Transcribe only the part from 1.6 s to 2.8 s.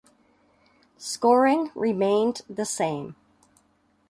remained the